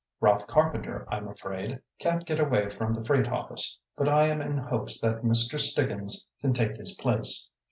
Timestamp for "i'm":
1.11-1.27